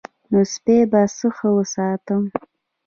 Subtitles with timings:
[0.31, 2.23] نو سپی به څه ښه وساتم.